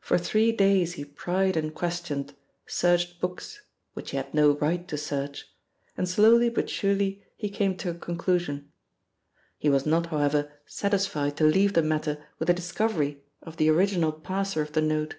For 0.00 0.16
three 0.16 0.52
days 0.52 0.92
he 0.92 1.04
pried 1.04 1.56
and 1.56 1.74
questioned, 1.74 2.34
searched 2.68 3.20
books 3.20 3.62
which 3.94 4.12
he 4.12 4.16
had 4.16 4.32
no 4.32 4.52
right 4.58 4.86
to 4.86 4.96
search 4.96 5.48
and 5.96 6.08
slowly 6.08 6.48
but 6.50 6.70
surely 6.70 7.24
he 7.36 7.48
came 7.48 7.76
to 7.78 7.90
a 7.90 7.94
conclusion. 7.94 8.70
He 9.58 9.68
was 9.68 9.84
not, 9.84 10.06
however, 10.06 10.52
satisfied 10.66 11.36
to 11.38 11.44
leave 11.44 11.72
the 11.72 11.82
matter 11.82 12.24
with 12.38 12.46
the 12.46 12.54
discovery 12.54 13.24
of 13.42 13.56
the 13.56 13.68
original 13.68 14.12
passer 14.12 14.62
of 14.62 14.70
the 14.70 14.82
note. 14.82 15.16